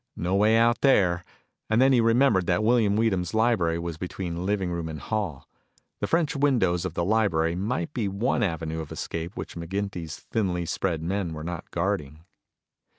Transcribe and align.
No 0.15 0.33
way 0.35 0.57
out 0.57 0.81
there. 0.81 1.23
And 1.69 1.79
then 1.79 1.93
he 1.93 2.01
remembered 2.01 2.47
that 2.47 2.63
William 2.63 2.95
Weedham's 2.95 3.35
library 3.35 3.77
was 3.77 3.99
between 3.99 4.47
living 4.47 4.71
room 4.71 4.89
and 4.89 4.99
hall. 4.99 5.47
The 5.99 6.07
French 6.07 6.35
windows 6.35 6.85
of 6.85 6.95
the 6.95 7.05
library 7.05 7.53
might 7.53 7.93
be 7.93 8.07
the 8.07 8.13
one 8.15 8.41
avenue 8.41 8.81
of 8.81 8.91
escape 8.91 9.37
which 9.37 9.55
McGinty's 9.55 10.17
thinly 10.17 10.65
spread 10.65 11.03
men 11.03 11.33
were 11.33 11.43
not 11.43 11.69
guarding. 11.69 12.25